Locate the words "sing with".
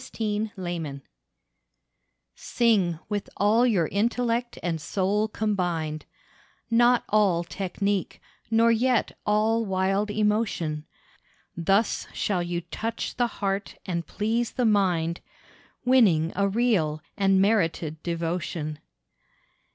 2.33-3.29